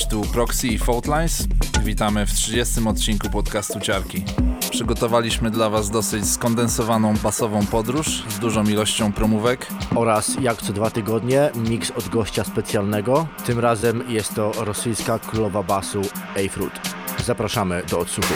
Cześć, 0.00 0.10
tu 0.10 0.22
Proxy 0.22 0.68
i 0.68 0.78
Faultlines. 0.78 1.46
Witamy 1.84 2.26
w 2.26 2.32
30 2.32 2.88
odcinku 2.88 3.30
podcastu 3.30 3.80
Ciarki. 3.80 4.24
Przygotowaliśmy 4.70 5.50
dla 5.50 5.70
Was 5.70 5.90
dosyć 5.90 6.30
skondensowaną 6.30 7.14
basową 7.16 7.66
podróż 7.66 8.24
z 8.28 8.38
dużą 8.38 8.64
ilością 8.64 9.12
promówek. 9.12 9.66
oraz 9.94 10.36
jak 10.40 10.62
co 10.62 10.72
dwa 10.72 10.90
tygodnie 10.90 11.50
miks 11.54 11.90
od 11.90 12.08
gościa 12.08 12.44
specjalnego. 12.44 13.26
Tym 13.46 13.58
razem 13.58 14.04
jest 14.08 14.34
to 14.34 14.52
rosyjska 14.52 15.18
królowa 15.18 15.62
basu 15.62 16.02
A-Fruit. 16.36 16.80
Zapraszamy 17.24 17.82
do 17.90 17.98
odsłuchu. 17.98 18.34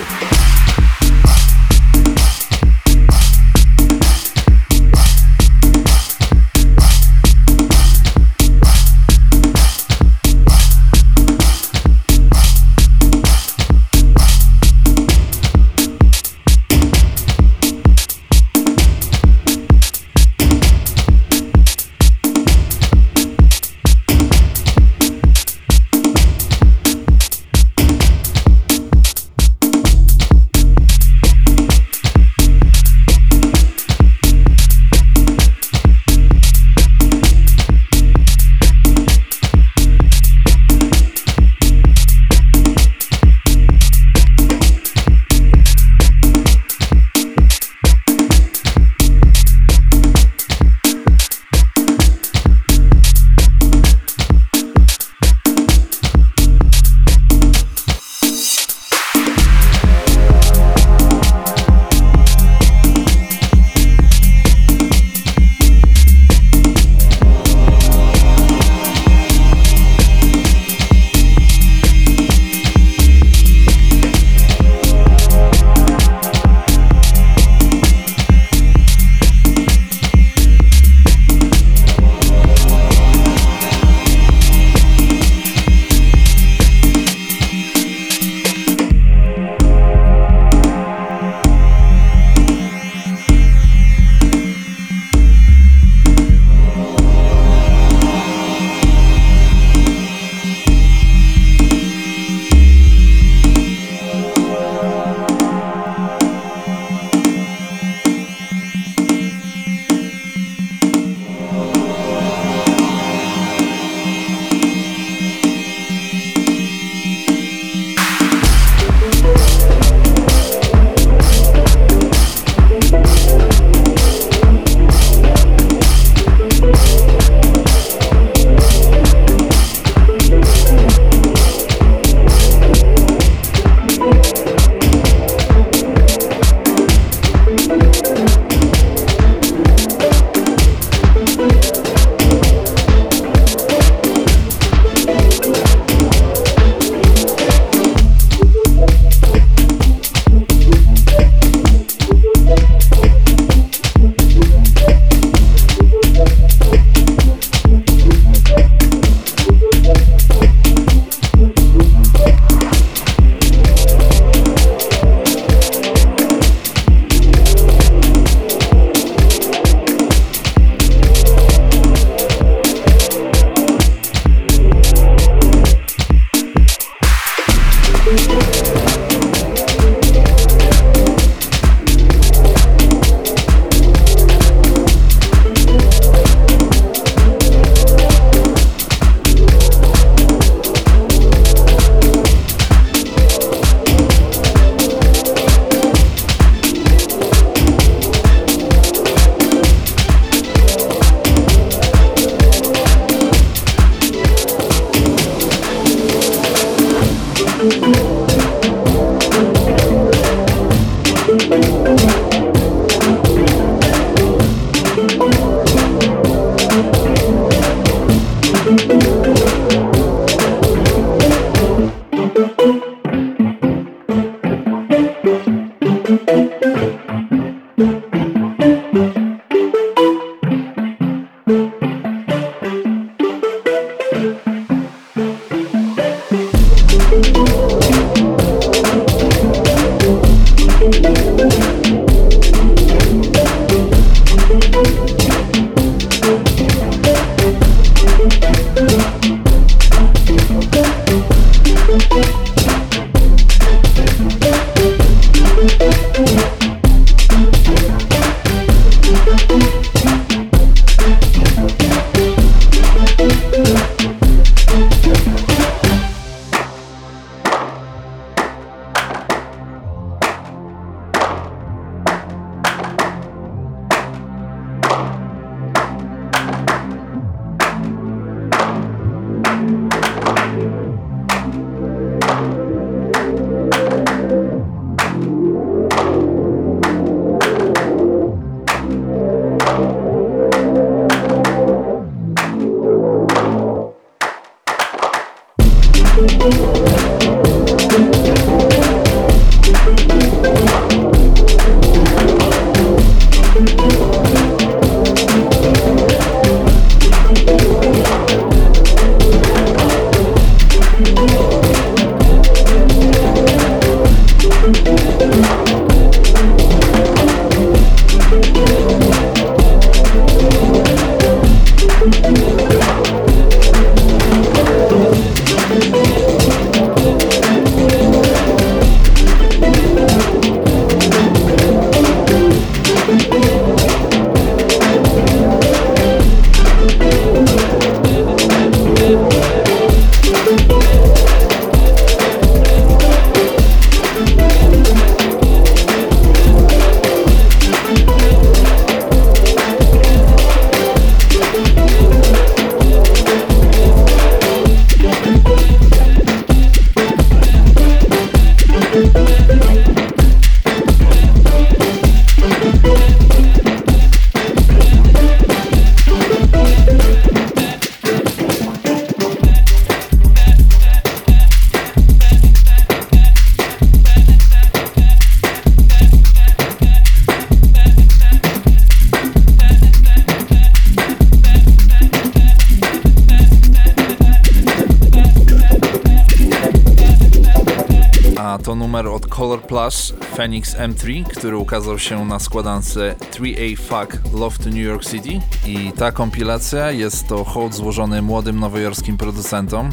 Phoenix 390.36 390.76
M3, 390.76 391.24
który 391.24 391.56
ukazał 391.56 391.98
się 391.98 392.24
na 392.24 392.38
składance 392.38 393.14
3A 393.30 393.76
Fuck 393.76 394.34
Love 394.34 394.58
to 394.58 394.64
New 394.64 394.84
York 394.84 395.04
City 395.04 395.40
i 395.66 395.92
ta 395.92 396.12
kompilacja 396.12 396.90
jest 396.90 397.28
to 397.28 397.44
hołd 397.44 397.74
złożony 397.74 398.22
młodym 398.22 398.60
nowojorskim 398.60 399.16
producentom. 399.16 399.90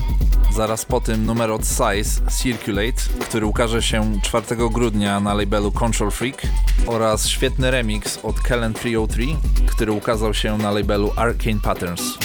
Zaraz 0.56 0.86
po 0.86 1.02
tym 1.02 1.26
numer 1.26 1.52
od 1.52 1.66
Size 1.66 2.22
Circulate, 2.42 3.02
który 3.20 3.46
ukaże 3.46 3.82
się 3.82 4.20
4 4.24 4.46
grudnia 4.70 5.20
na 5.20 5.34
labelu 5.34 5.72
Control 5.72 6.12
Freak 6.12 6.42
oraz 6.88 7.28
świetny 7.28 7.72
remix 7.72 8.20
od 8.24 8.42
Kellen 8.42 8.74
303, 8.74 9.22
który 9.68 9.92
ukazał 9.92 10.34
się 10.34 10.58
na 10.58 10.72
labelu 10.72 11.12
Arcane 11.16 11.60
Patterns. 11.60 12.18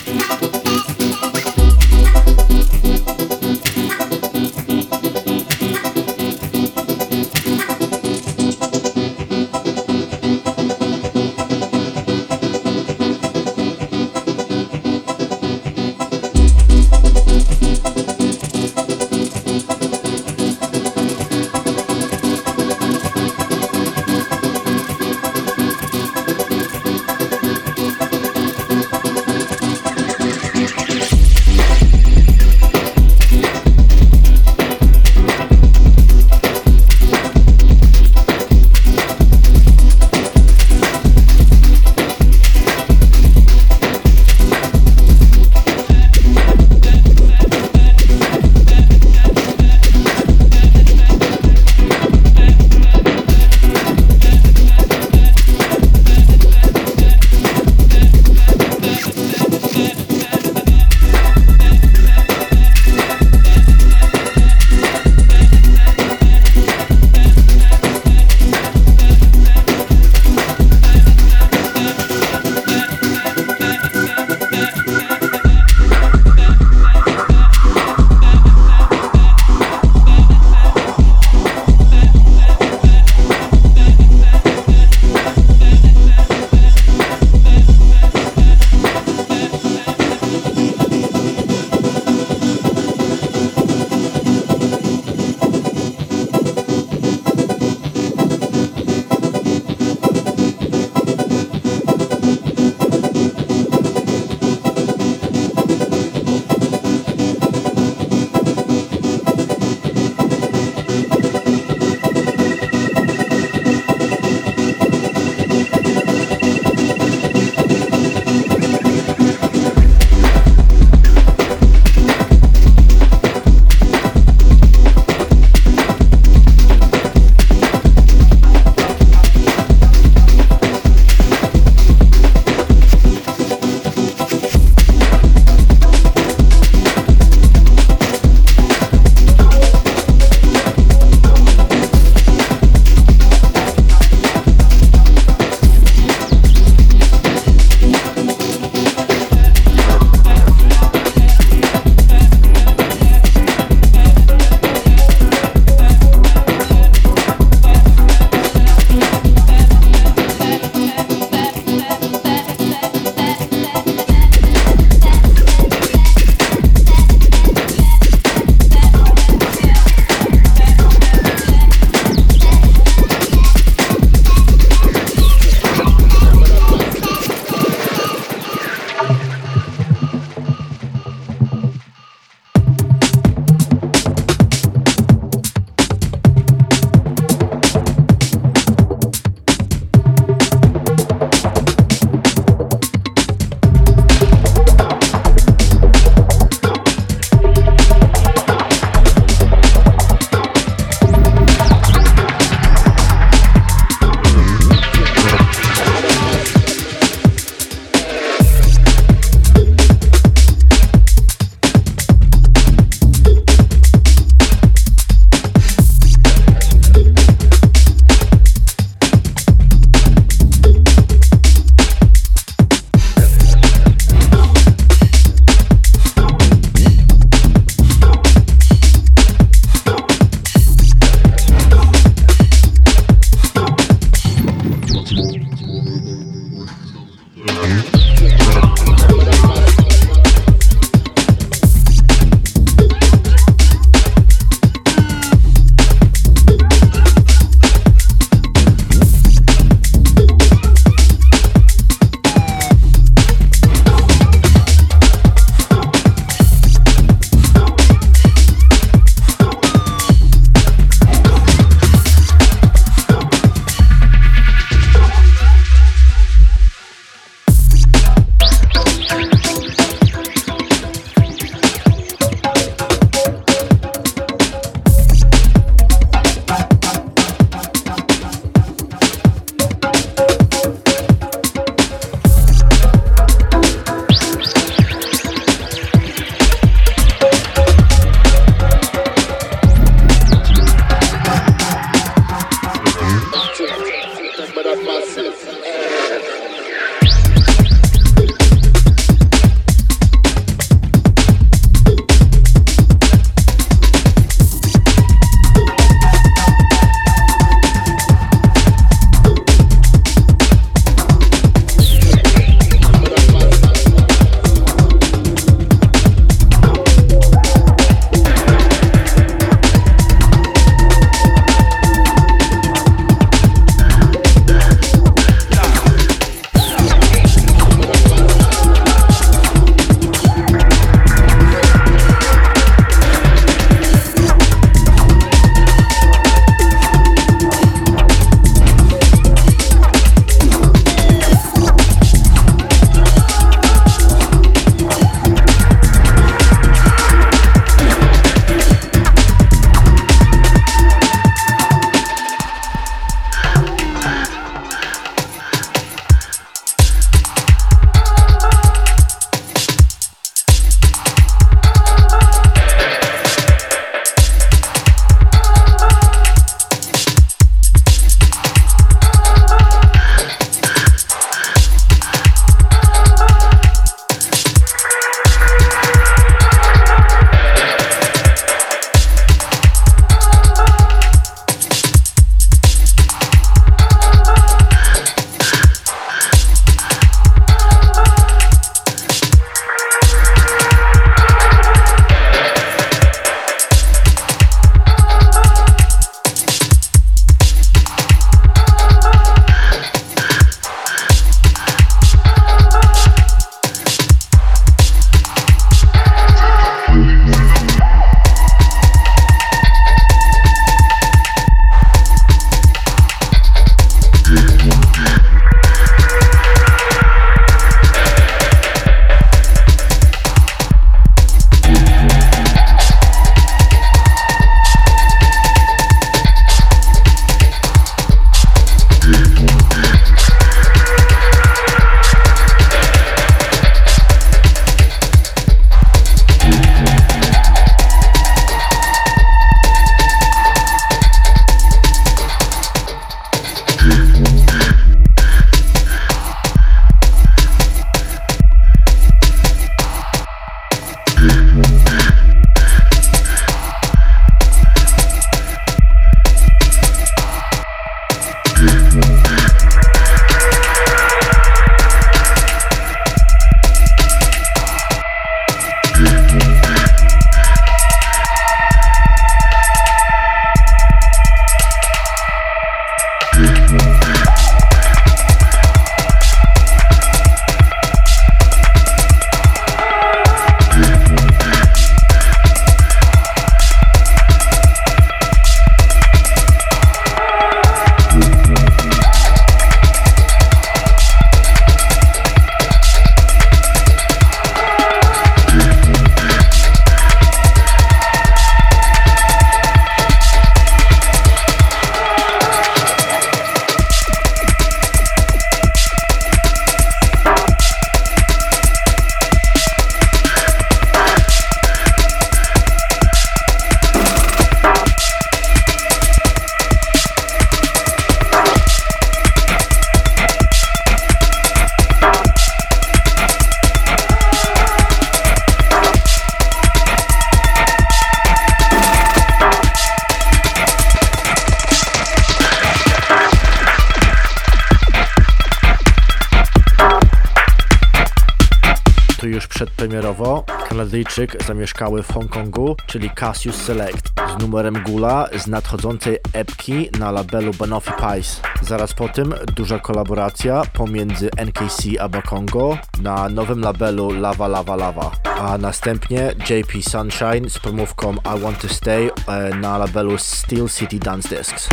Kanadyjczyk 540.96 541.44
zamieszkały 541.44 542.02
w 542.02 542.12
Hongkongu, 542.12 542.76
czyli 542.87 543.11
Cassius 543.11 543.56
Select 543.56 544.12
z 544.37 544.42
numerem 544.42 544.82
Gula 544.82 545.28
z 545.38 545.46
nadchodzącej 545.46 546.18
epki 546.32 546.88
na 546.98 547.11
labelu 547.11 547.52
Banoffee 547.54 547.92
Pies. 548.00 548.40
Zaraz 548.62 548.94
po 548.94 549.09
tym 549.09 549.35
duża 549.56 549.78
kolaboracja 549.78 550.62
pomiędzy 550.72 551.30
NKC 551.37 552.00
a 552.00 552.09
Bakongo 552.09 552.78
na 553.02 553.28
nowym 553.28 553.61
labelu 553.61 554.11
Lava 554.11 554.48
Lava 554.48 554.76
Lava. 554.76 555.11
A 555.40 555.59
następnie 555.59 556.35
JP 556.50 556.82
Sunshine 556.90 557.50
z 557.50 557.59
promówką 557.59 558.14
I 558.14 558.40
Want 558.40 558.61
To 558.61 558.68
Stay 558.68 559.11
e, 559.28 559.50
na 559.54 559.78
labelu 559.78 560.18
Steel 560.18 560.68
City 560.68 560.98
Dance 560.98 561.37
Discs. 561.37 561.68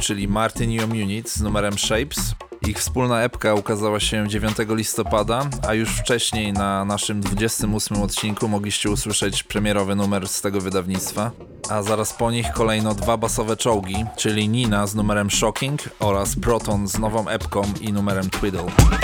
Czyli 0.00 0.28
Martin 0.28 0.70
i 0.70 0.86
Munit 0.86 1.30
z 1.30 1.40
numerem 1.40 1.78
Shapes. 1.78 2.34
Ich 2.68 2.78
wspólna 2.78 3.22
epka 3.22 3.54
ukazała 3.54 4.00
się 4.00 4.28
9 4.28 4.56
listopada, 4.68 5.50
a 5.68 5.74
już 5.74 5.90
wcześniej 5.90 6.52
na 6.52 6.84
naszym 6.84 7.20
28 7.20 8.02
odcinku 8.02 8.48
mogliście 8.48 8.90
usłyszeć 8.90 9.42
premierowy 9.42 9.96
numer 9.96 10.28
z 10.28 10.40
tego 10.40 10.60
wydawnictwa. 10.60 11.30
A 11.70 11.82
zaraz 11.82 12.12
po 12.12 12.30
nich 12.30 12.52
kolejno 12.52 12.94
dwa 12.94 13.16
basowe 13.16 13.56
czołgi, 13.56 14.04
czyli 14.16 14.48
Nina 14.48 14.86
z 14.86 14.94
numerem 14.94 15.30
Shocking 15.30 15.80
oraz 15.98 16.36
Proton 16.36 16.88
z 16.88 16.98
nową 16.98 17.28
epką 17.28 17.62
i 17.80 17.92
numerem 17.92 18.30
Twiddle. 18.30 18.99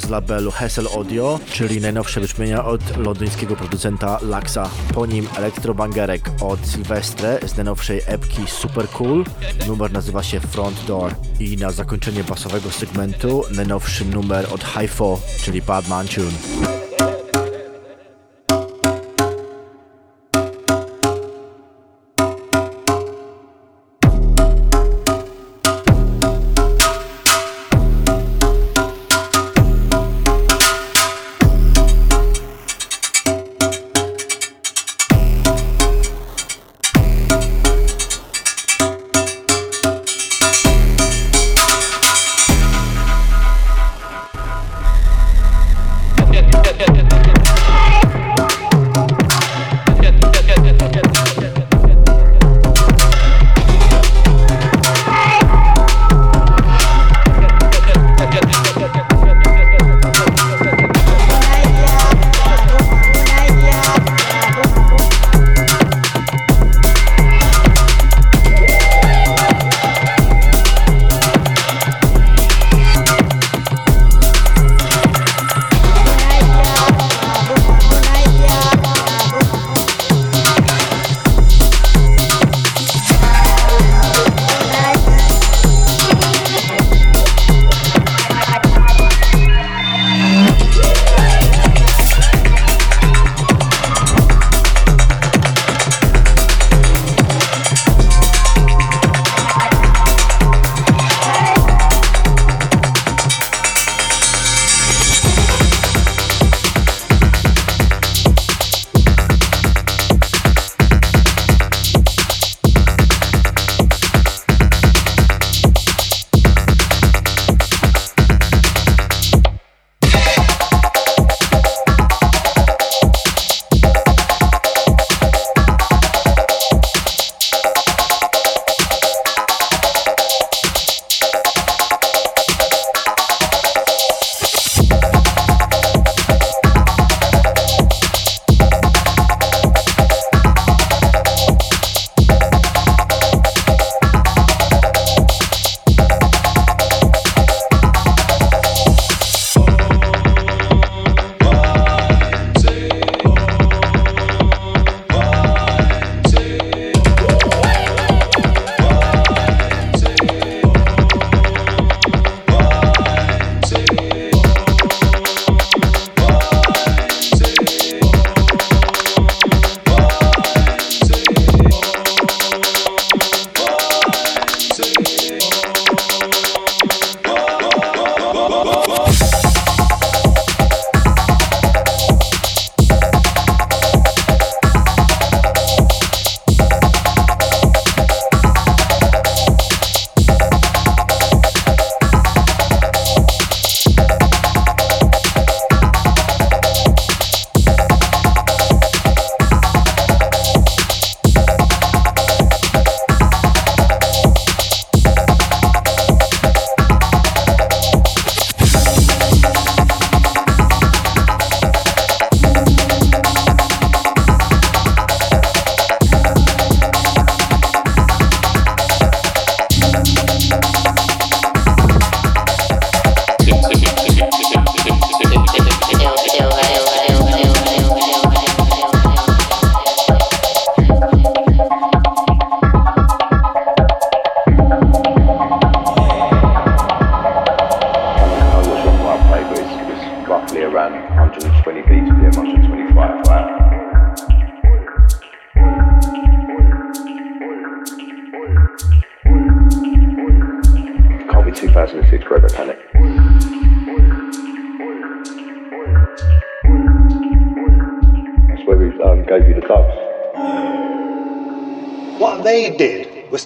Z 0.00 0.08
labelu 0.08 0.50
Hessel 0.50 0.86
Audio, 0.94 1.40
czyli 1.52 1.80
najnowsze 1.80 2.20
brzmienia 2.20 2.64
od 2.64 2.96
londyńskiego 2.96 3.56
producenta 3.56 4.18
Laxa. 4.22 4.70
Po 4.94 5.06
nim 5.06 5.28
elektrobangerek 5.36 6.30
od 6.40 6.66
Silvestre 6.66 7.38
z 7.46 7.56
najnowszej 7.56 8.02
epki 8.06 8.42
Super 8.46 8.88
Cool. 8.88 9.24
Numer 9.66 9.92
nazywa 9.92 10.22
się 10.22 10.40
Front 10.40 10.84
Door. 10.86 11.14
I 11.40 11.56
na 11.56 11.70
zakończenie 11.70 12.24
basowego 12.24 12.70
segmentu 12.70 13.42
najnowszy 13.50 14.04
numer 14.04 14.46
od 14.54 14.64
Hi-Fo, 14.64 15.20
czyli 15.44 15.62
Badman 15.62 16.08
Tune. 16.08 16.79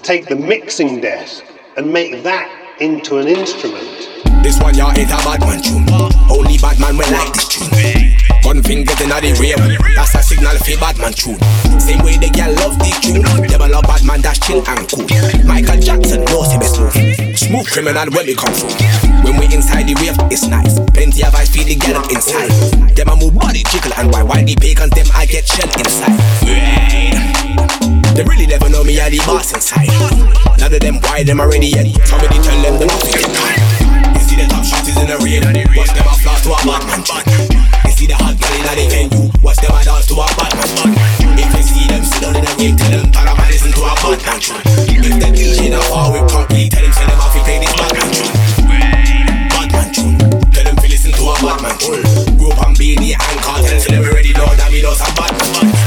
Take 0.04 0.26
the 0.26 0.36
mixing 0.36 1.00
desk 1.00 1.42
and 1.78 1.90
make 1.90 2.22
that 2.22 2.76
into 2.78 3.16
an 3.16 3.26
instrument. 3.26 3.88
This 4.44 4.60
one 4.60 4.76
y'all 4.76 4.92
ain't 4.92 5.08
a 5.08 5.16
bad 5.24 5.40
man 5.40 5.56
tune. 5.64 5.88
Only 6.28 6.60
bad 6.60 6.76
man 6.76 7.00
will 7.00 7.08
like 7.08 7.32
this 7.32 7.48
tune. 7.48 7.72
Gun 8.44 8.60
fingers 8.60 9.00
in 9.00 9.08
the 9.08 9.32
rear, 9.40 9.56
that's 9.96 10.12
a 10.12 10.20
signal 10.20 10.60
for 10.60 10.76
bad 10.76 11.00
man 11.00 11.16
tune. 11.16 11.40
Same 11.80 12.04
way 12.04 12.20
the 12.20 12.28
girl 12.28 12.52
love 12.60 12.76
this 12.84 13.00
tune. 13.00 13.24
Devil 13.48 13.72
love 13.72 13.88
bad 13.88 14.04
man 14.04 14.20
that's 14.20 14.36
chill 14.44 14.60
and 14.68 14.84
cool. 14.92 15.08
Michael 15.48 15.80
Jackson 15.80 16.20
knows 16.28 16.52
him 16.52 16.60
is 16.60 16.76
smooth. 16.76 16.92
Smooth 17.40 17.68
criminal 17.72 18.04
when 18.12 18.28
we 18.28 18.36
come 18.36 18.52
through. 18.52 18.76
When 19.24 19.40
we 19.40 19.48
inside 19.56 19.88
the 19.88 19.96
wave, 20.04 20.20
it's 20.28 20.44
nice. 20.44 20.84
Plenty 20.92 21.24
of 21.24 21.32
eyes 21.32 21.48
feel 21.48 21.64
the 21.64 21.80
girl 21.80 22.04
inside. 22.12 22.52
Them 22.92 23.08
a 23.08 23.16
move 23.16 23.40
body 23.40 23.64
jiggle 23.72 23.96
and 23.96 24.12
why 24.12 24.20
why 24.20 24.44
the 24.44 24.52
pagans 24.60 24.92
them 24.92 25.08
I 25.16 25.24
get 25.24 25.48
shell 25.48 25.72
inside. 25.80 26.12
They 28.14 28.22
really 28.22 28.46
never 28.46 28.70
know 28.70 28.84
me, 28.84 29.00
I 29.02 29.10
the 29.10 29.18
boss 29.26 29.50
inside. 29.50 29.90
None 30.62 30.70
of 30.70 30.78
them 30.78 31.02
why 31.02 31.26
them 31.26 31.42
already 31.42 31.74
yet. 31.74 31.90
Somebody 32.06 32.38
tell 32.38 32.54
them 32.62 32.78
the 32.78 32.86
nothing. 32.86 33.26
You 34.14 34.22
see 34.22 34.38
the 34.38 34.46
top 34.46 34.62
shotties 34.62 34.94
in 35.02 35.10
the 35.10 35.18
rain. 35.18 35.42
Watch 35.74 35.90
them 35.90 36.06
a 36.06 36.14
floss 36.22 36.46
to 36.46 36.54
a 36.54 36.58
bad 36.62 36.86
man. 36.86 37.02
You 37.02 37.90
see 37.90 38.06
the 38.06 38.14
hot 38.14 38.38
girl 38.38 38.54
inna 38.54 38.72
the 38.78 38.86
venue. 38.86 39.34
Watch 39.42 39.58
them 39.58 39.74
a 39.74 39.82
dance 39.82 40.06
to 40.06 40.14
a 40.14 40.30
bad 40.38 40.54
man. 40.54 40.94
If 41.42 41.50
you 41.58 41.62
see 41.66 41.90
them 41.90 42.06
sit 42.06 42.22
down 42.22 42.38
in 42.38 42.46
the 42.46 42.54
rain, 42.54 42.78
tell 42.78 42.94
them 42.94 43.10
para 43.10 43.34
man 43.34 43.50
listen 43.50 43.74
to 43.74 43.82
a 43.82 43.92
bad 43.98 44.18
man 44.22 44.38
tune. 44.38 44.62
If 44.94 45.14
the 45.18 45.28
DJ 45.34 45.74
not 45.74 45.82
far 45.90 46.14
with 46.14 46.30
complete, 46.30 46.70
tell 46.70 46.86
them 46.86 46.94
send 46.94 47.10
them 47.10 47.18
off 47.18 47.34
to 47.34 47.42
play 47.42 47.58
this 47.58 47.74
bad 47.74 47.98
man 47.98 48.08
tune. 48.14 48.30
Bad 49.50 49.68
man 49.74 49.88
tune. 49.90 50.14
Tell 50.54 50.62
them 50.62 50.76
listen 50.86 51.10
to 51.18 51.24
a 51.26 51.34
bad 51.42 51.58
man. 51.66 51.74
Group 52.38 52.62
and 52.62 52.78
beanie 52.78 53.18
and 53.18 53.38
cartel, 53.42 53.74
so 53.82 53.90
them 53.90 54.06
we 54.06 54.14
already 54.14 54.30
know 54.38 54.46
that 54.54 54.70
we 54.70 54.86
know 54.86 54.94
some 54.94 55.10
bad 55.18 55.34
man 55.34 55.83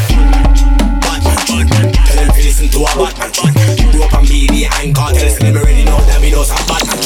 to 2.77 2.83
a 2.83 2.93
Batman. 2.95 3.53
Keep 3.77 3.93
you 3.93 4.03
up 4.03 4.13
on 4.13 4.23
media 4.23 4.69
and 4.75 4.93
cartels, 4.93 5.39
let 5.41 5.53
me 5.53 5.59
already 5.59 5.83
know 5.83 5.97
that 6.01 6.21
me 6.21 6.29
know 6.31 6.43
some 6.43 6.57
Batman. 6.67 6.99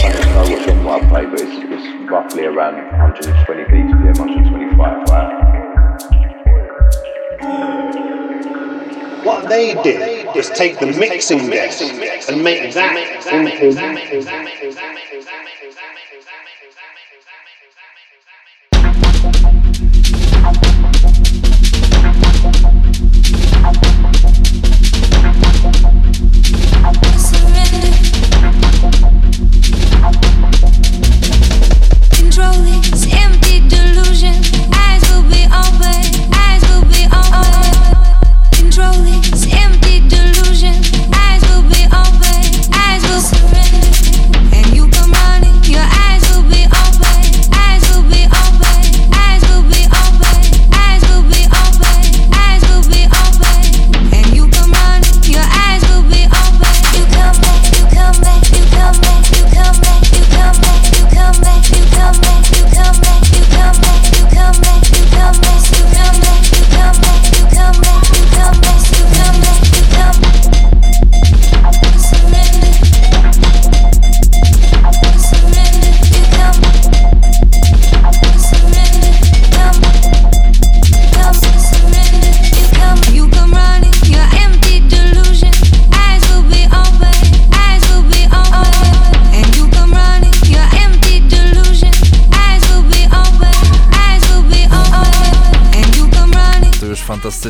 I 0.00 0.40
was 0.40 1.08
play, 1.08 1.26
but 1.26 1.40
it's, 1.40 1.52
it's 1.52 2.10
roughly 2.10 2.46
around 2.46 2.76
120 2.76 3.64
beats 3.64 3.92
per 3.92 4.12
125, 4.24 5.08
right? 5.08 5.44
What 9.24 9.48
they 9.48 9.74
did 9.82 10.34
was 10.34 10.48
take 10.50 10.78
the 10.78 10.86
mixing 10.86 11.50
desk 11.50 11.82
and 11.82 12.42
make 12.42 12.72
that 12.72 12.96
into. 13.26 14.38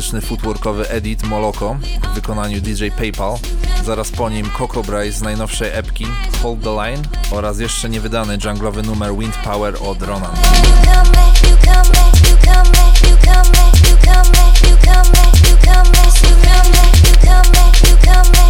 Fantastyczny 0.09 0.21
footworkowy 0.21 0.89
edit 0.89 1.23
Moloko 1.23 1.77
w 2.11 2.15
wykonaniu 2.15 2.61
DJ 2.61 2.87
PayPal. 2.97 3.37
Zaraz 3.85 4.11
po 4.11 4.29
nim 4.29 4.49
Coco 4.57 4.83
Bryce 4.83 5.17
z 5.17 5.21
najnowszej 5.21 5.69
epki 5.73 6.05
Hold 6.43 6.63
the 6.63 6.69
Line 6.69 7.03
oraz 7.31 7.59
jeszcze 7.59 7.89
niewydany 7.89 8.37
junglowy 8.45 8.83
numer 8.83 9.15
Wind 9.15 9.35
Power 9.43 9.75
od 9.81 10.01
Ronan. 10.01 10.35
You 10.35 11.57
come 11.65 11.89
you 17.83 18.48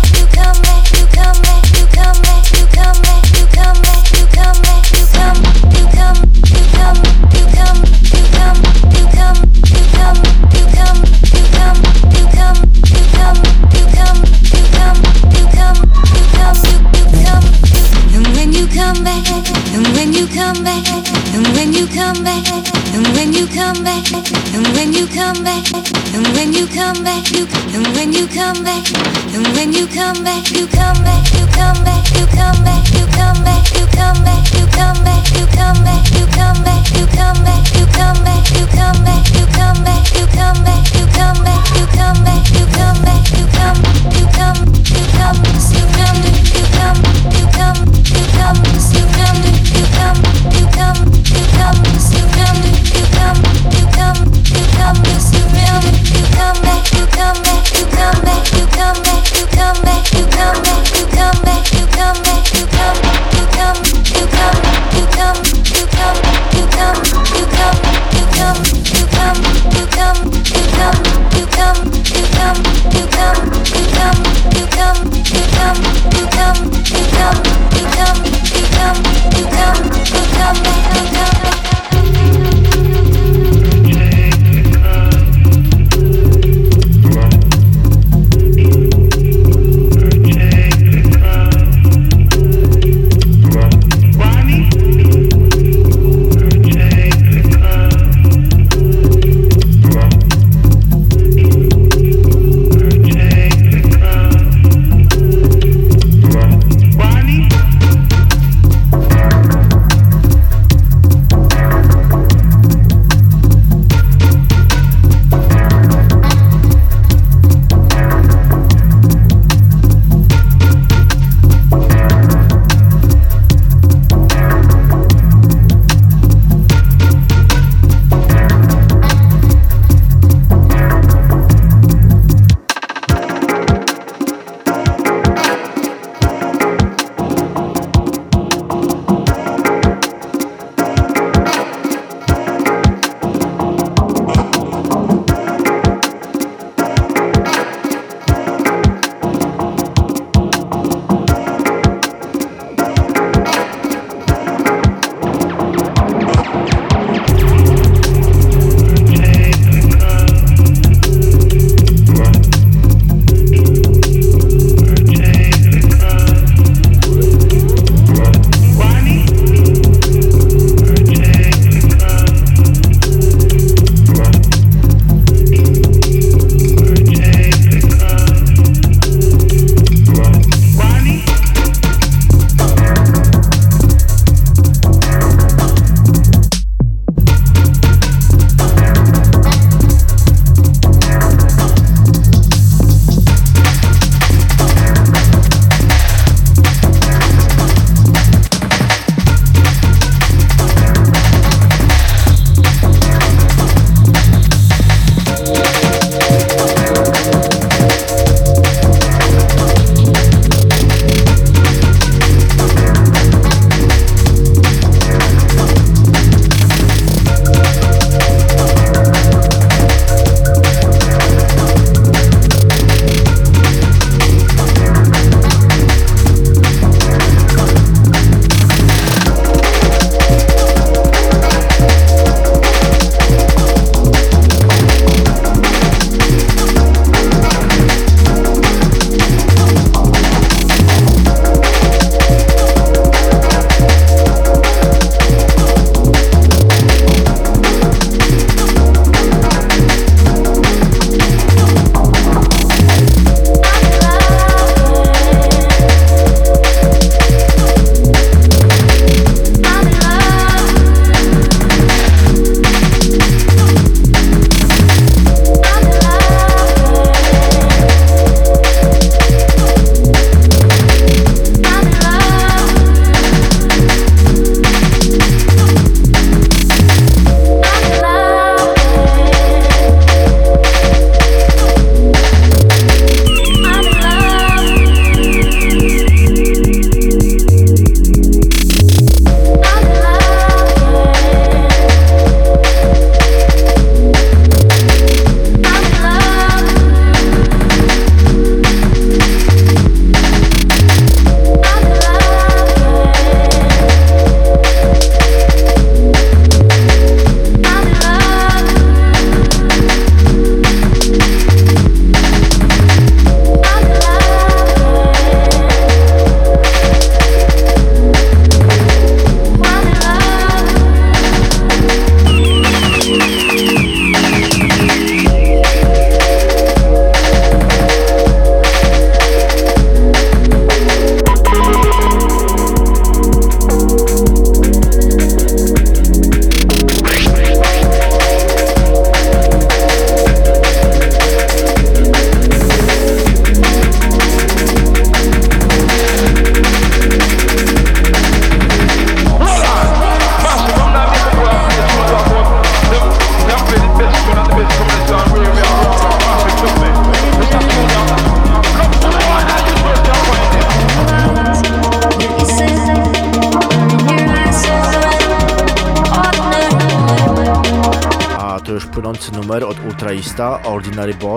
come 20.54 20.64
back, 20.64 20.88
and 21.36 21.48
when 21.50 21.74
you 21.74 21.86
come 21.86 22.24
back, 22.24 22.79
and 22.94 23.08
when 23.16 23.34
you 23.34 23.46
come 23.48 23.84
back, 23.84 24.06
and 24.54 24.68
when 24.76 24.94
you 24.94 25.08
come 25.08 25.44
back, 25.44 25.66
and 26.14 26.28
when 26.36 26.54
you 26.54 26.68
come 26.68 27.04
back, 27.04 27.30
you 27.32 27.48
and 27.74 27.88
when 27.96 28.12
you 28.14 28.28
come 28.28 28.64
back, 28.64 28.86
and 29.34 29.48
when 29.56 29.72
you 29.74 29.88
come 29.88 30.24
back, 30.24 30.50
you 30.52 30.68
come 30.68 30.98
back, 31.04 31.24
you 31.34 31.46
come 31.54 31.84
back, 31.84 32.06
you 32.16 32.26
come 32.34 32.64
back, 32.64 32.86
you 32.98 33.06
come 33.14 33.44
back, 33.44 33.66
you 33.76 33.86
come 33.94 34.24
back, 34.24 34.46
you 34.58 34.66
come 34.74 35.04
back, 35.04 35.30
you 35.38 36.26
come 36.34 36.64
back, 36.64 36.90
you 36.96 37.06
come 37.14 37.44
back, 37.44 37.76
you 37.78 37.86
come 37.94 38.24
back, 38.24 38.46
you 38.58 38.66
come 38.74 38.98
back, 39.04 39.26
you 39.36 39.46
come 39.54 39.84
back, 39.84 40.06
you 40.14 40.26
come 40.34 40.64
back, 40.64 40.86
you 40.96 41.06
come 41.14 41.44
back, 41.44 41.66
you 41.76 41.86
come 41.94 42.24
back, 42.24 42.44
you 42.50 42.56
come 42.56 42.56
back, 42.56 42.56
you 42.56 42.66
come 42.74 42.98
back, 43.04 43.24
you 43.36 43.46
come, 43.54 43.80
you 44.16 44.26
come, 44.34 44.60
you 44.60 45.04
come, 45.14 45.38
you 45.38 45.44
come, 45.44 45.46
you 45.70 45.86
come, 45.94 46.18
you 46.50 46.66
come, 46.74 46.98
you 47.34 47.46
come, 47.54 47.80
you 47.80 48.26
come, 48.34 48.60
you 48.90 49.06
come, 49.14 49.38
you 49.38 49.86
come, 49.94 50.20
you 50.52 50.66
come, 50.74 51.00
you 51.30 51.46
come, 51.54 51.78
you 52.12 52.26
come 52.34 52.79
you 52.86 53.04
come, 53.18 53.40
you 53.76 53.86
come, 53.92 54.20
you 54.56 54.66
come, 54.78 54.98
you 55.04 55.20
come, 55.20 55.76
you 55.76 57.06
come, 57.18 57.44
you 57.76 57.88
come. 57.92 58.30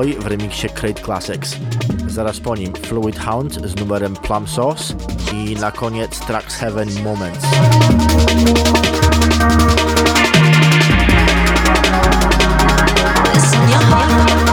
Boy 0.03 0.15
w 0.15 0.27
remiksie 0.27 0.69
Crate 0.69 1.03
Classics. 1.03 1.57
Zaraz 2.07 2.41
po 2.41 2.57
nim 2.57 2.73
Fluid 2.73 3.19
Hound 3.19 3.55
z 3.67 3.81
numerem 3.81 4.17
Plum 4.17 4.49
Sauce 4.49 4.95
i 5.35 5.57
na 5.61 5.73
koniec 5.73 6.19
Tracks 6.21 6.55
Heaven 6.57 6.89
Moments. 7.05 7.47
Your 13.71 13.83
heart, 13.83 14.52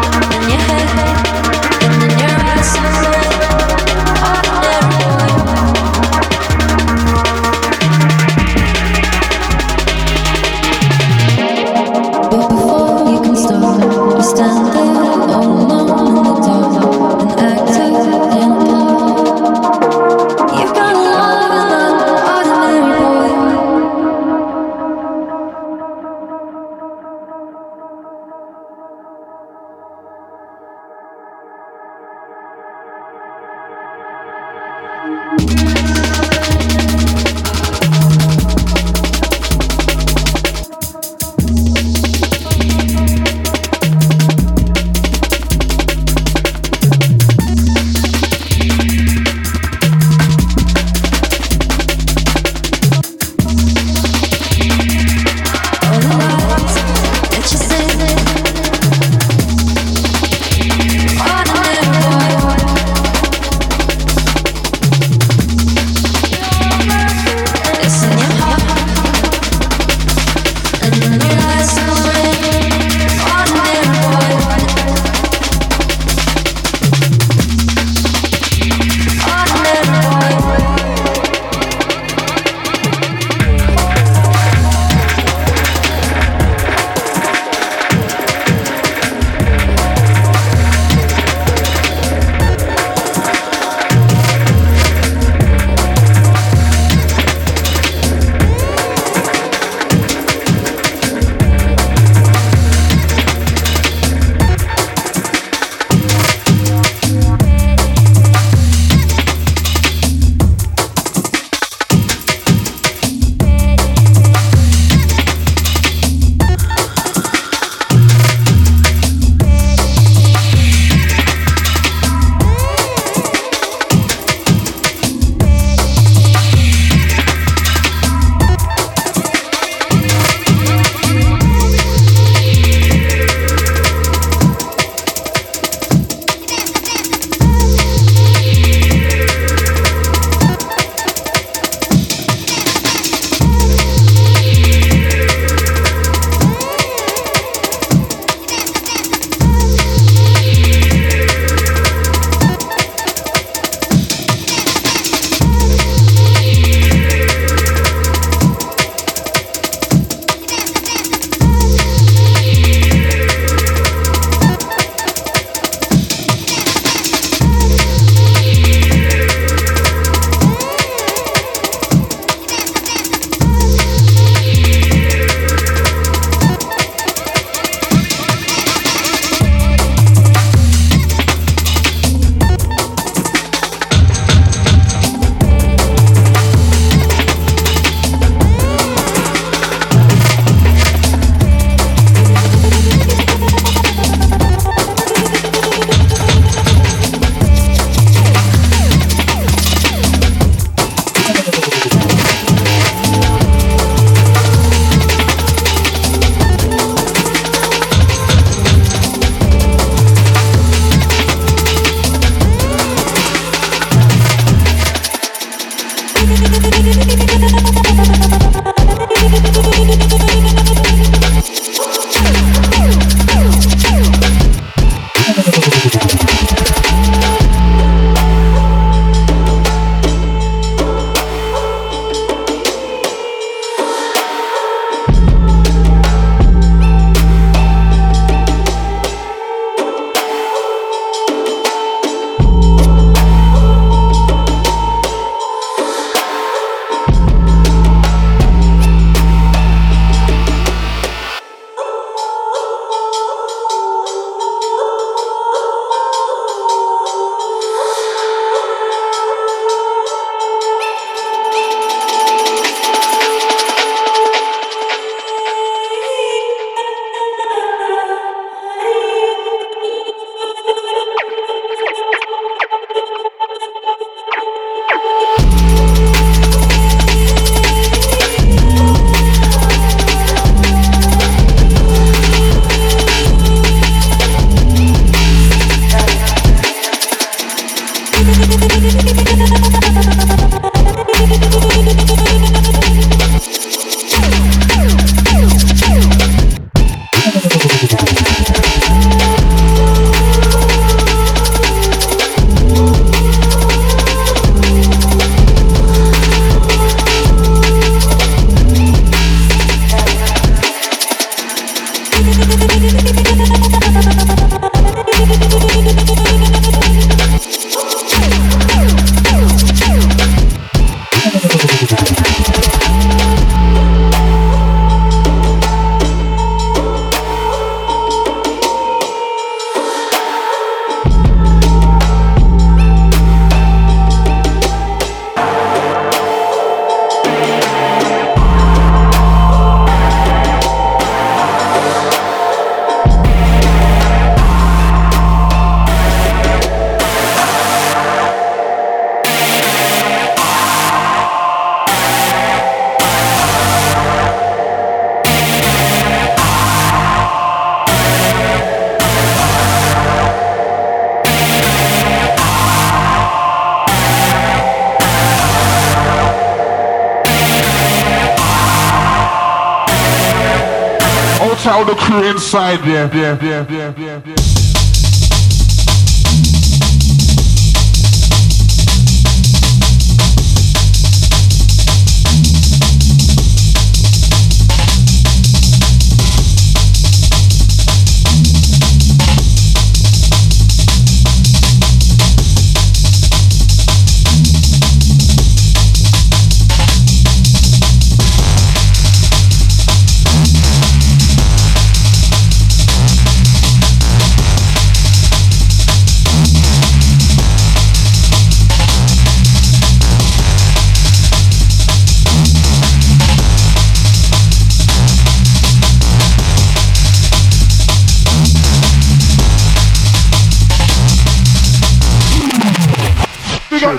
inside 372.49 372.83
there, 372.83 373.07
there, 373.07 373.35
there, 373.35 373.63
there, 373.63 373.91
there, 373.91 374.08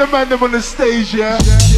the 0.00 0.06
man 0.06 0.30
them 0.30 0.42
on 0.42 0.52
the 0.52 0.62
stage, 0.62 1.12
yeah. 1.12 1.36
Wchodzimy 1.36 1.69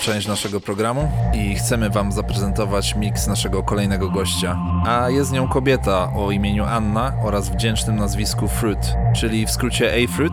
część 0.00 0.28
naszego 0.28 0.60
programu 0.60 1.08
i 1.34 1.54
chcemy 1.54 1.90
Wam 1.90 2.12
zaprezentować 2.12 2.94
miks 2.94 3.26
naszego 3.26 3.62
kolejnego 3.62 4.10
gościa. 4.10 4.58
A 4.86 5.10
jest 5.10 5.32
nią 5.32 5.48
kobieta 5.48 6.12
o 6.14 6.30
imieniu 6.30 6.64
Anna 6.64 7.12
oraz 7.22 7.48
wdzięcznym 7.48 7.96
nazwisku 7.96 8.48
Fruit, 8.48 8.94
czyli 9.16 9.46
w 9.46 9.50
skrócie 9.50 9.92
A-Fruit. 9.92 10.32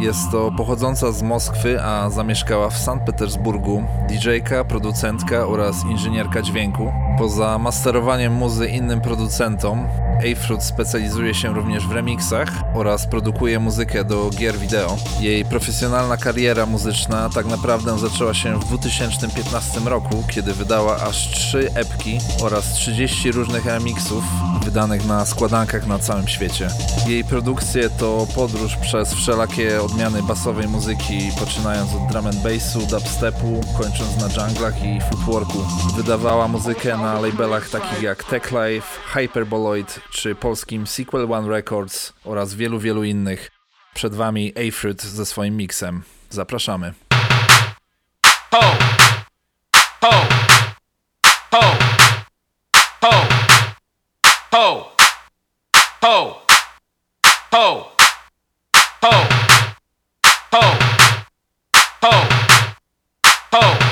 Jest 0.00 0.30
to 0.30 0.52
pochodząca 0.56 1.12
z 1.12 1.22
Moskwy, 1.22 1.82
a 1.82 2.10
zamieszkała 2.10 2.70
w 2.70 2.78
Sankt 2.78 3.06
Petersburgu, 3.06 3.84
DJ-ka, 4.08 4.64
producentka 4.64 5.46
oraz 5.46 5.84
inżynierka 5.84 6.42
dźwięku. 6.42 6.92
Poza 7.18 7.58
masterowaniem 7.58 8.32
muzy 8.32 8.68
innym 8.68 9.00
producentom, 9.00 9.88
A-Fruit 10.20 10.62
specjalizuje 10.62 11.34
się 11.34 11.54
również 11.54 11.86
w 11.86 11.92
remixach 11.92 12.48
oraz 12.74 13.06
produkuje 13.06 13.58
muzykę 13.58 14.04
do 14.04 14.30
gier 14.30 14.58
wideo. 14.58 14.96
Jej 15.20 15.44
profesjonalna 15.44 16.16
kariera 16.16 16.66
muzyczna 16.66 17.30
tak 17.34 17.46
naprawdę 17.46 17.98
zaczęła 17.98 18.34
się 18.34 18.58
w 18.58 18.64
2015 18.64 19.80
roku, 19.80 20.24
kiedy 20.30 20.54
wydała 20.54 20.96
aż 20.96 21.30
3 21.30 21.70
epki 21.74 22.18
oraz 22.42 22.72
30 22.72 23.32
różnych 23.32 23.66
remixów 23.66 24.24
wydanych 24.70 25.06
na 25.06 25.26
składankach 25.26 25.86
na 25.86 25.98
całym 25.98 26.28
świecie. 26.28 26.68
Jej 27.06 27.24
produkcje 27.24 27.90
to 27.90 28.26
podróż 28.34 28.76
przez 28.76 29.14
wszelakie 29.14 29.82
odmiany 29.82 30.22
basowej 30.22 30.68
muzyki, 30.68 31.30
poczynając 31.40 31.94
od 31.94 32.06
drum 32.12 32.26
and 32.26 32.36
bassu, 32.36 32.78
dubstepu, 32.78 33.60
kończąc 33.78 34.36
na 34.36 34.44
junglach 34.44 34.84
i 34.84 35.00
footworku. 35.00 35.58
Wydawała 35.96 36.48
muzykę 36.48 36.96
na 36.96 37.20
labelach 37.20 37.68
takich 37.68 38.02
jak 38.02 38.24
Tech 38.24 38.50
Life, 38.50 39.00
Hyperboloid 39.14 40.00
czy 40.12 40.34
polskim 40.34 40.86
Sequel 40.86 41.32
One 41.32 41.48
Records 41.48 42.12
oraz 42.24 42.54
wielu, 42.54 42.78
wielu 42.78 43.04
innych. 43.04 43.50
Przed 43.94 44.14
Wami 44.14 44.52
A-Fruit 44.56 45.02
ze 45.02 45.26
swoim 45.26 45.56
miksem. 45.56 46.02
Zapraszamy. 46.30 46.94
ho, 48.50 48.60
ho, 50.02 50.29
ho, 63.52 63.89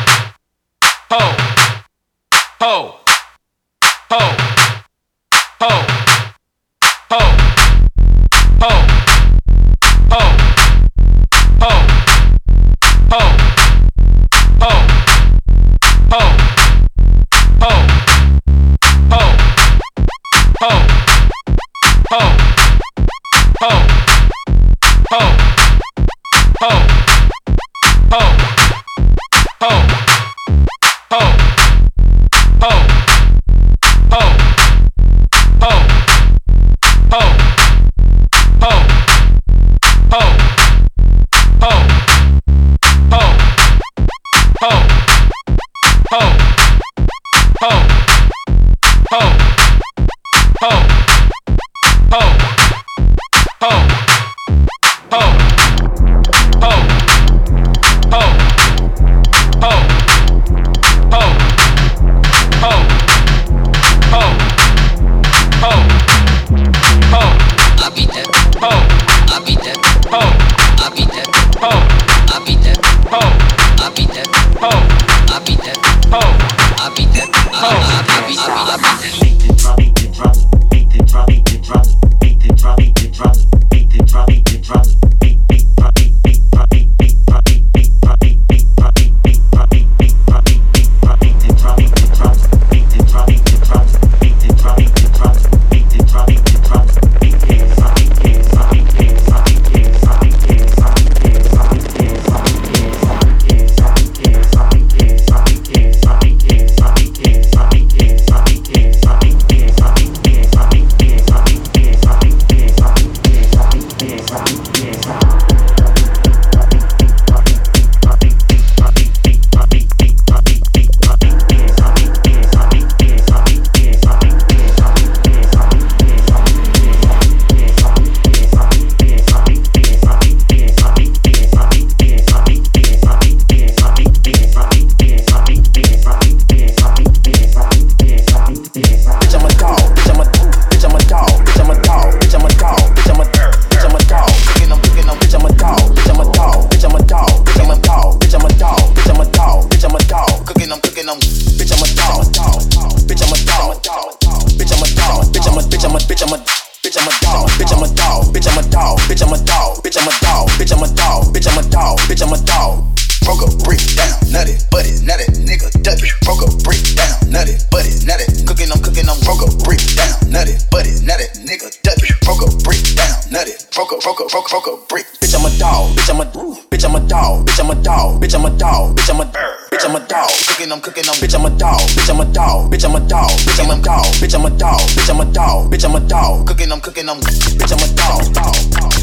bitch, 156.18 156.26
I'm 156.26 156.34
a 156.34 156.44
bitch, 156.82 156.98
I'm 156.98 157.06
a 157.06 157.14
dog, 157.22 157.48
bitch, 157.54 157.70
I'm 157.70 157.82
a 157.84 157.94
dog, 157.94 158.34
bitch, 158.34 158.50
I'm 158.50 158.58
a 158.58 158.70
dog, 158.70 158.98
bitch, 159.06 159.22
I'm 159.22 159.32
a 159.32 159.38
dog, 159.44 159.78
bitch, 159.78 159.96
I'm 159.96 160.08
a 160.08 160.18
dog, 160.18 160.48
bitch, 160.58 160.72
I'm 160.74 160.82
a 160.82 160.94
dog, 160.94 161.24
bitch, 161.30 161.46
I'm 161.46 161.58
a 161.58 161.70
dog, 161.70 161.98
bitch, 162.10 162.22
I'm 162.22 162.32
a 162.32 162.38
dog. 162.44 162.84
Broke 163.22 163.44
a 163.44 163.50
brick 163.62 163.78
down, 163.94 164.18
nutty, 164.32 164.56
buddy, 164.72 164.98
nutty, 165.04 165.30
nigga, 165.46 165.70
duck. 165.84 166.00
Broke 166.24 166.42
a 166.42 166.50
brick 166.64 166.82
down, 166.96 167.30
nutty, 167.30 167.54
buddy, 167.70 167.92
nutty, 168.02 168.26
cooking, 168.46 168.72
I'm 168.72 168.82
cooking, 168.82 169.06
I'm 169.06 169.20
broke 169.22 169.46
a 169.46 169.50
brick 169.62 169.78
down, 169.94 170.16
nutty, 170.26 170.58
buddy, 170.72 170.90
nutty, 171.06 171.28
nigga, 171.46 171.70
duck. 171.86 171.98
Broke 172.26 172.42
a 172.42 172.48
brick 172.66 172.82
down, 172.98 173.14
nutty, 173.30 173.54
broke 173.70 173.92
a, 173.94 174.02
broke 174.02 174.18
a, 174.18 174.26
broke, 174.26 174.48
broke 174.50 174.66
a 174.66 174.74
brick. 174.90 175.06
Bitch, 175.22 175.38
I'm 175.38 175.46
a 175.46 175.52
dog, 175.58 175.94
bitch, 175.94 176.10
I'm 176.10 176.18
a, 176.18 176.26
bitch, 176.26 176.82
I'm 176.82 176.96
a 176.96 177.00
dog, 177.06 177.46
bitch, 177.46 177.60
I'm 177.62 177.70
a 177.70 177.76
dog, 177.78 178.22
bitch, 178.22 178.34
I'm 178.34 178.44
a 178.44 178.50
dog, 178.58 178.96
bitch, 178.96 179.10
I'm 179.10 179.20
a 179.20 179.24
bird. 179.30 179.57
I'm 179.88 179.96
a 179.96 180.00
dog. 180.00 180.28
Cooking, 180.46 180.70
I'm 180.70 180.82
cooking, 180.82 181.04
I'm 181.08 181.14
bitch, 181.14 181.34
I'm 181.34 181.46
a 181.46 181.58
dog. 181.58 181.80
Bitch, 181.80 182.10
I'm 182.10 182.20
a 182.20 182.24
dog. 182.26 182.70
Bitch, 182.70 182.84
I'm 182.84 182.94
a 182.94 183.00
dog. 183.08 183.30
Bitch, 183.30 183.58
I'm 183.58 183.70
a 183.70 183.80
dog. 183.80 184.04
Bitch, 184.20 184.34
I'm 184.34 184.44
a 184.44 184.50
dog. 184.50 184.80
Bitch, 184.92 185.08
I'm 185.08 185.20
a 185.20 185.24
dog. 185.32 185.72
Bitch, 185.72 185.84
I'm 185.86 185.94
a 185.94 186.00
dog. 186.06 186.46
Cooking, 186.46 186.70
I'm 186.70 186.80
cooking, 186.82 187.08
I'm 187.08 187.16
bitch, 187.16 187.72
I'm 187.72 187.80
a 187.80 187.96
dog. 187.96 188.20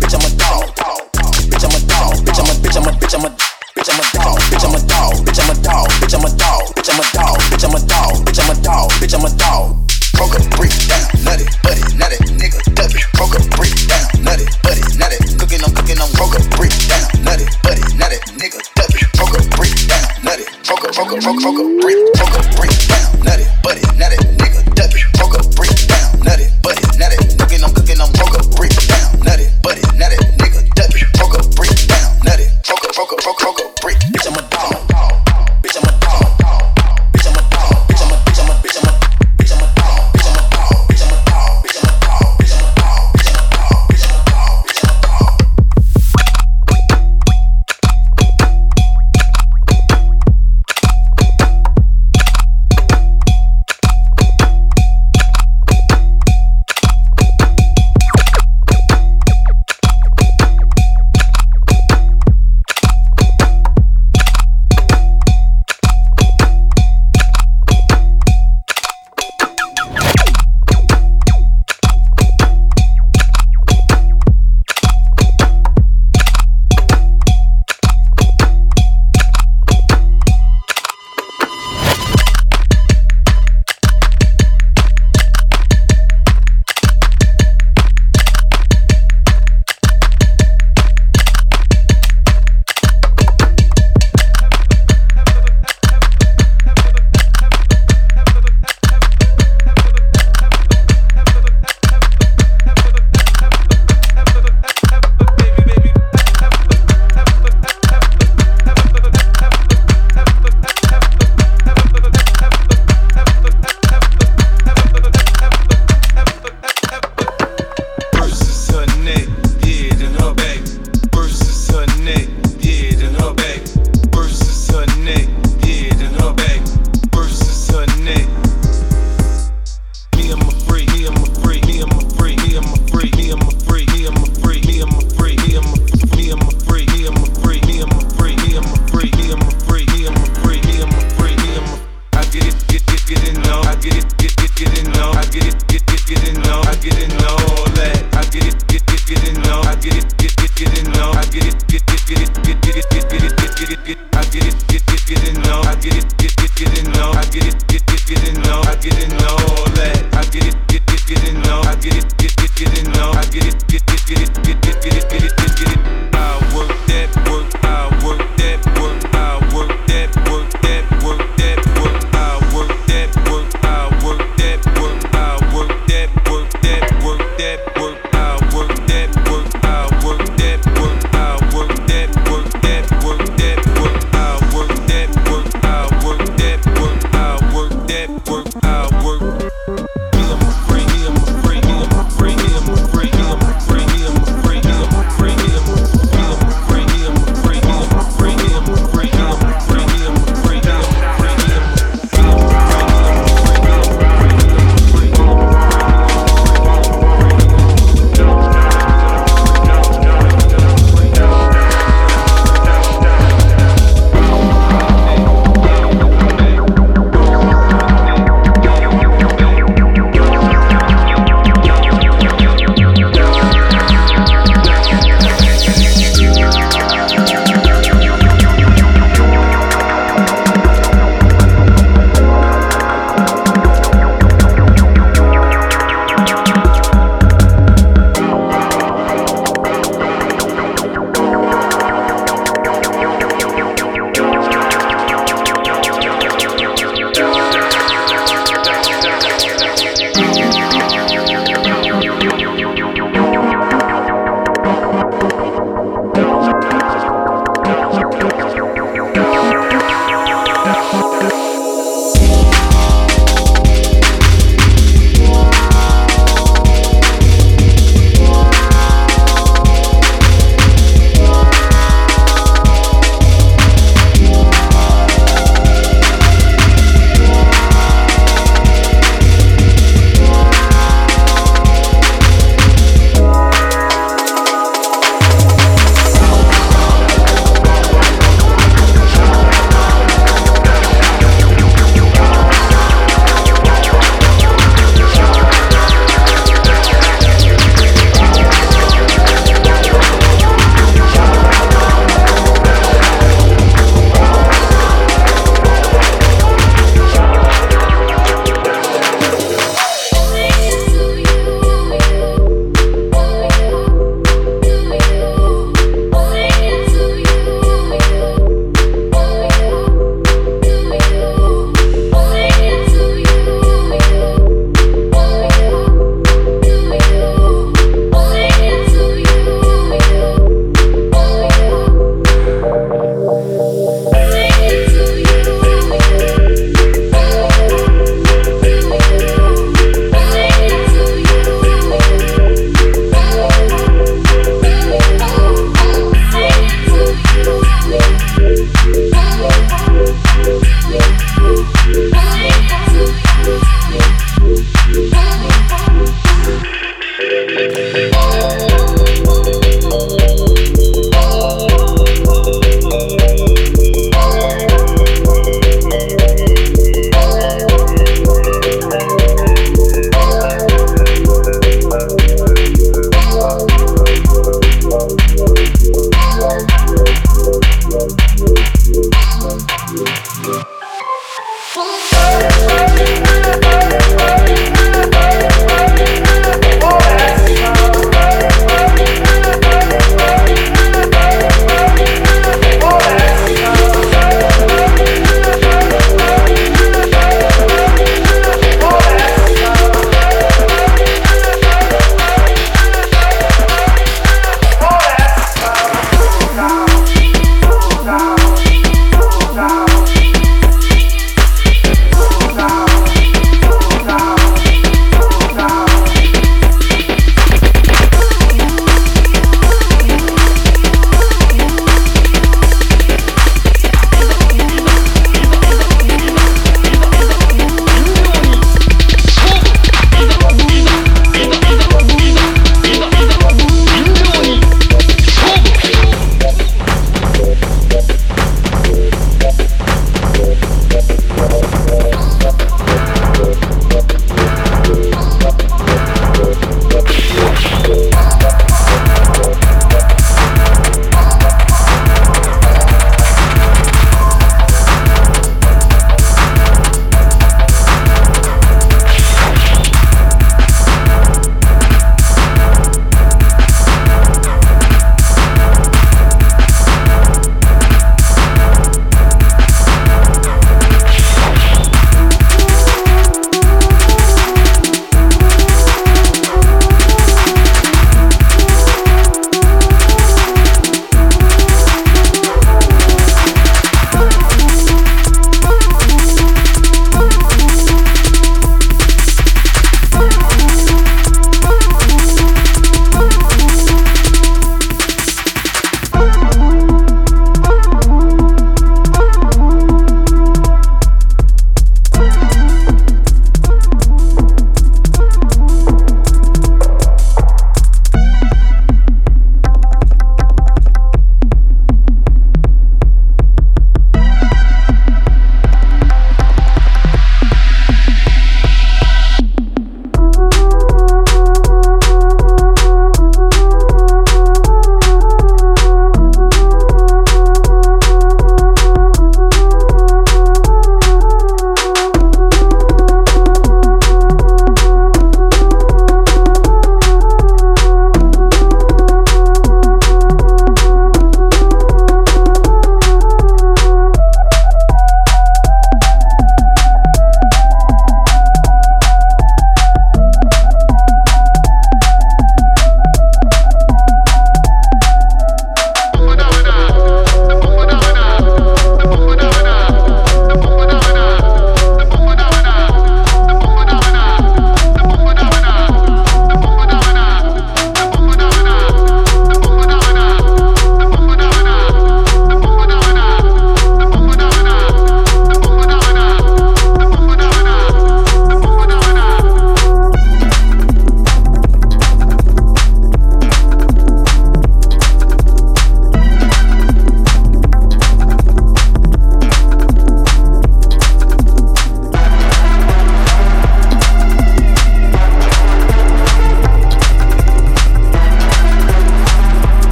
Bitch, 0.00 0.14
I'm 0.14 0.24
a 0.24 0.38
dog. 0.38 0.99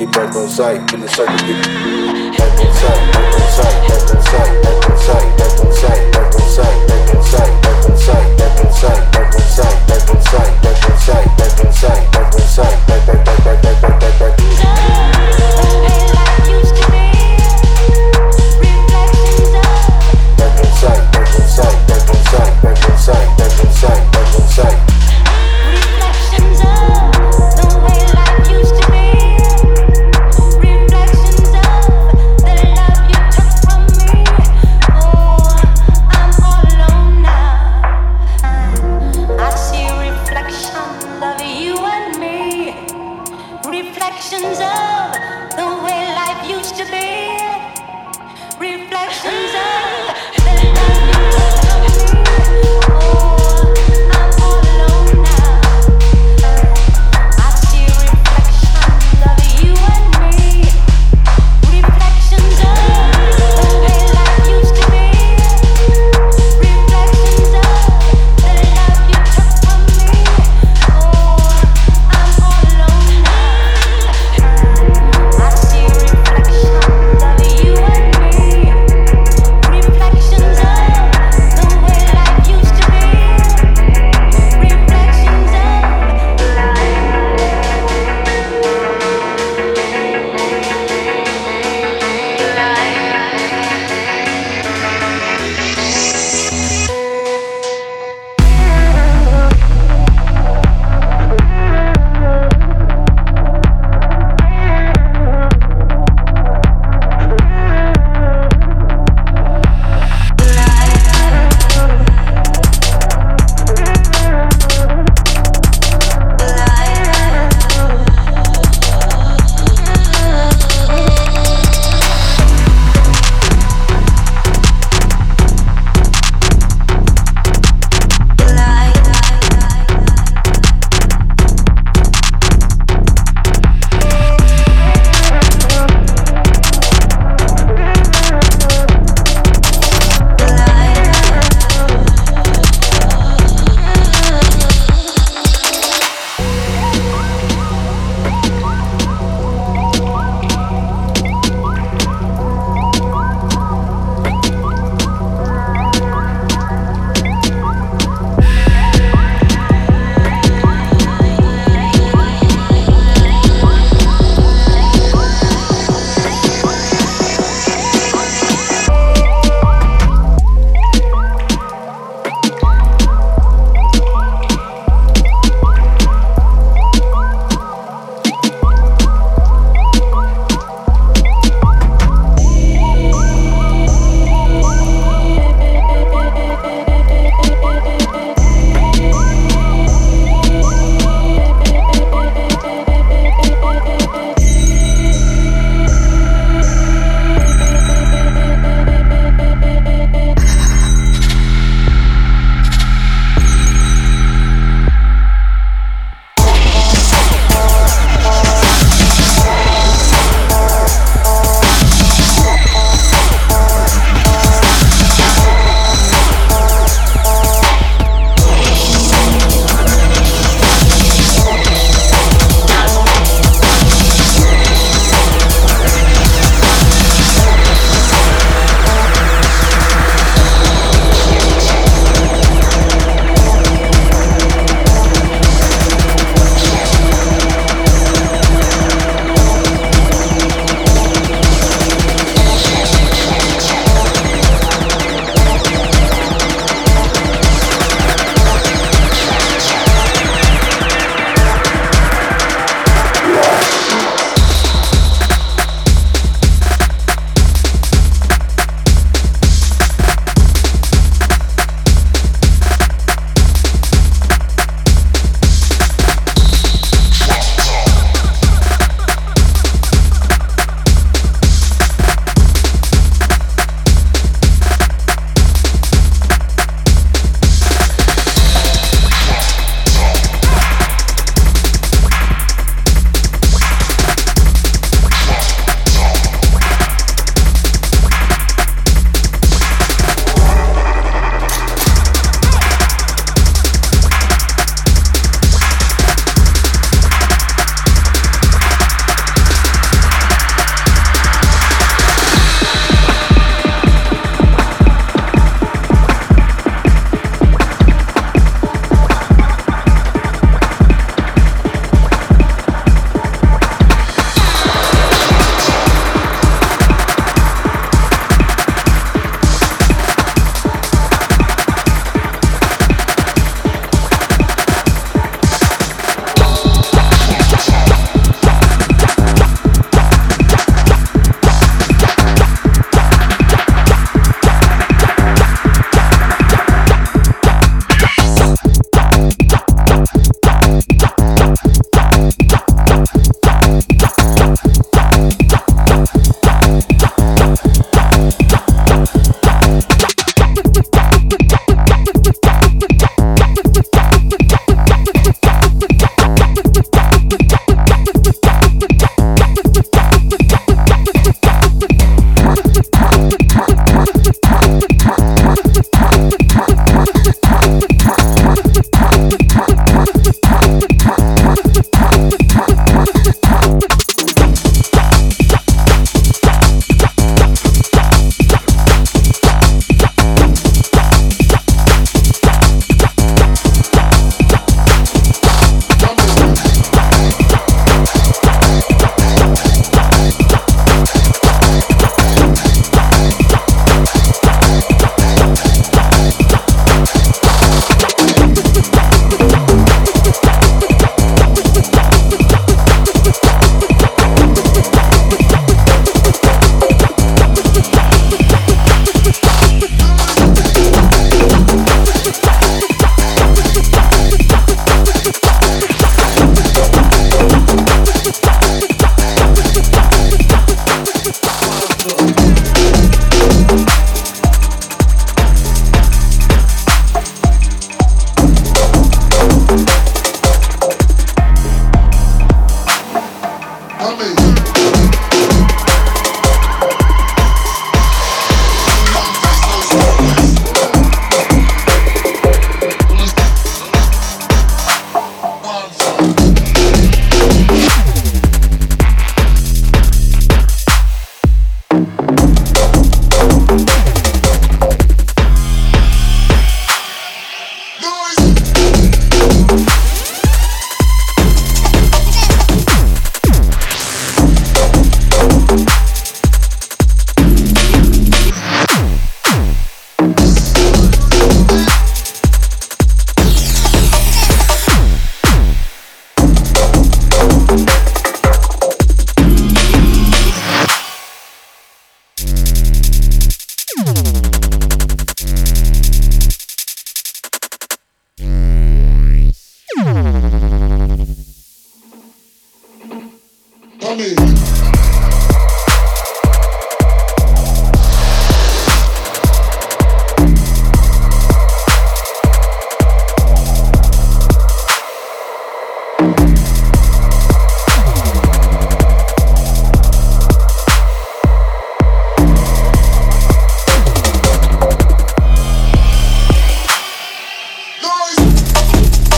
Get 0.00 0.12
back 0.12 0.34
on 0.34 0.48
site, 0.48 0.92
When 0.92 1.02
the 1.02 1.08
circle 1.08 1.99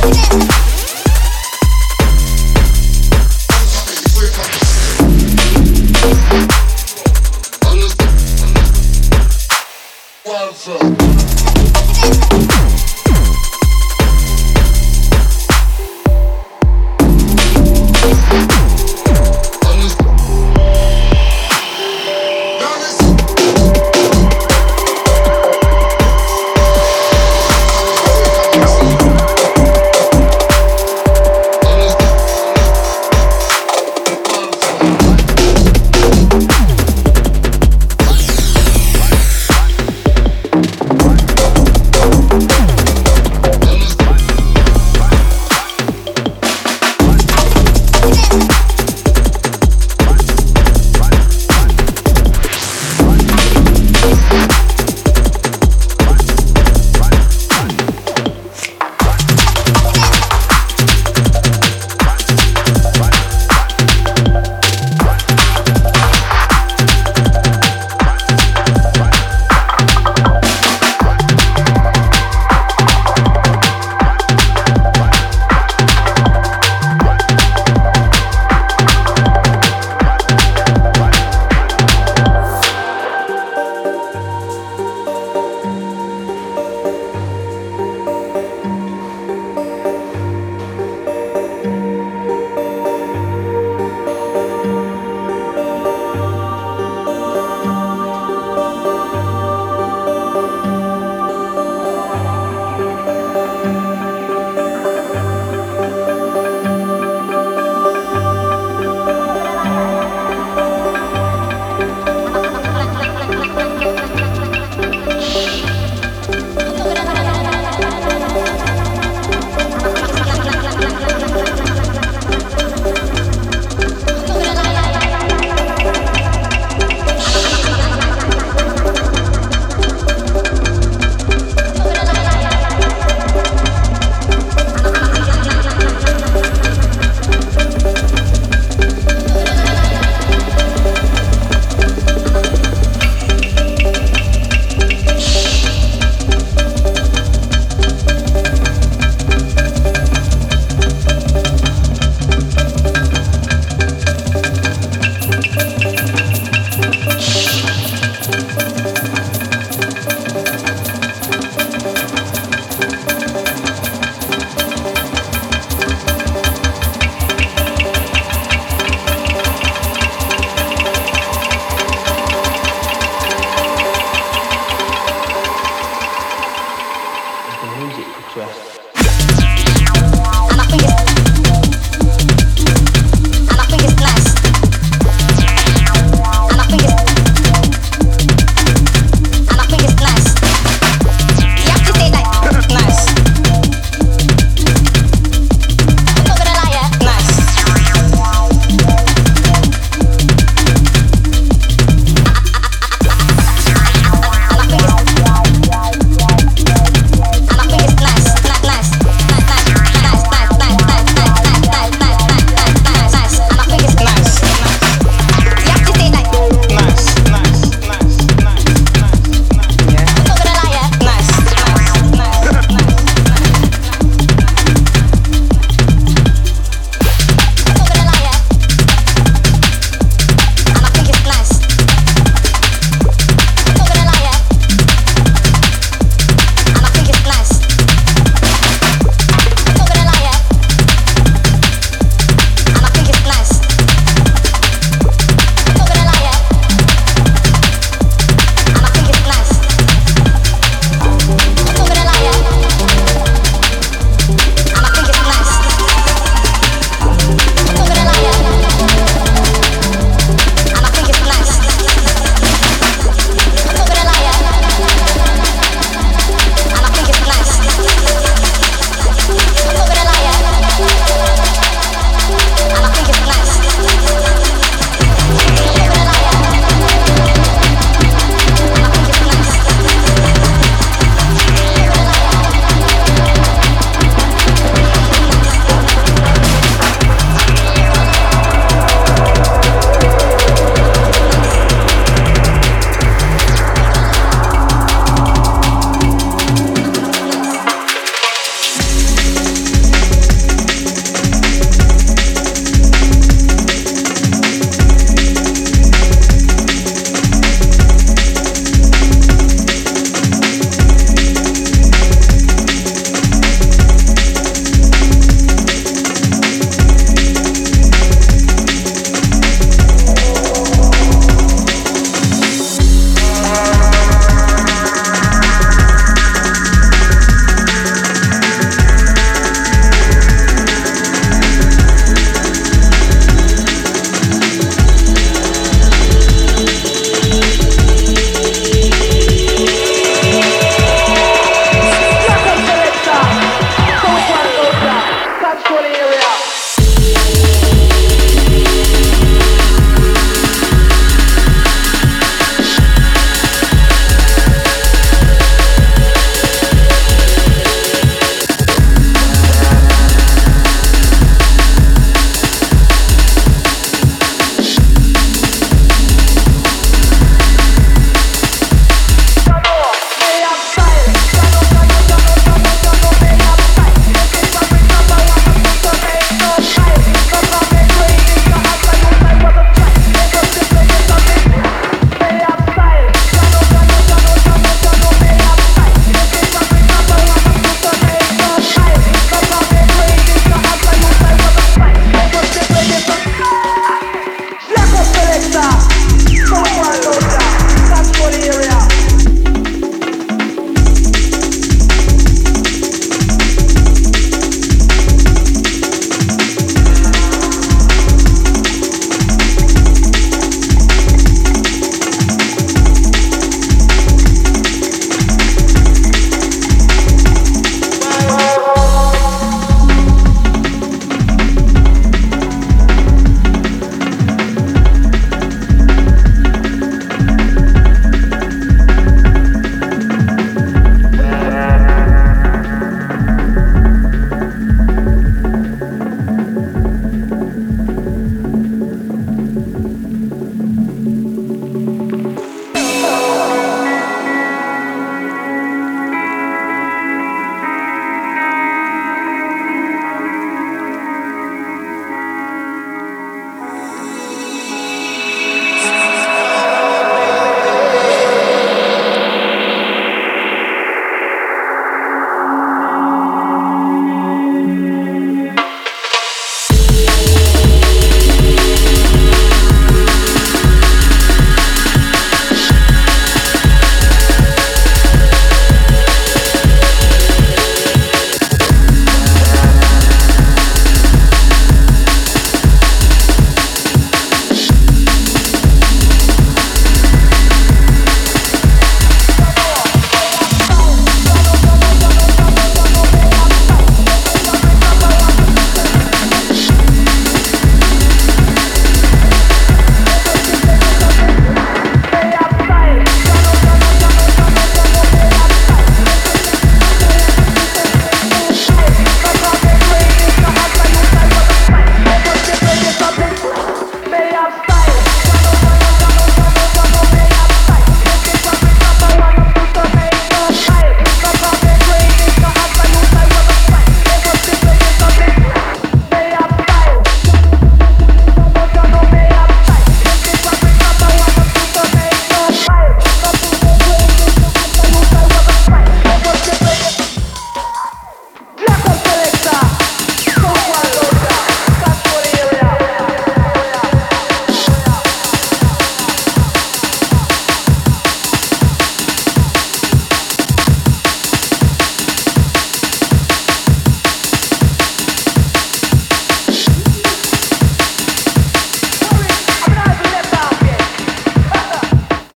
Yeah. 0.04 0.71